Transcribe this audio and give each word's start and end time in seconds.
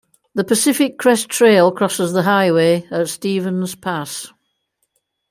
The 0.33 0.43
Pacific 0.43 0.97
Crest 0.97 1.29
Trail 1.29 1.71
crosses 1.71 2.11
the 2.11 2.23
highway 2.23 2.87
at 2.89 3.07
Stevens 3.07 3.75
Pass. 3.75 4.33